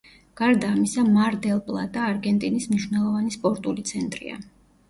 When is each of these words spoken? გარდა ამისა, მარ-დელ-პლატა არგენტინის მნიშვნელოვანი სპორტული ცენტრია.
გარდა 0.39 0.69
ამისა, 0.75 1.03
მარ-დელ-პლატა 1.17 2.07
არგენტინის 2.13 2.67
მნიშვნელოვანი 2.73 3.37
სპორტული 3.37 3.87
ცენტრია. 3.93 4.43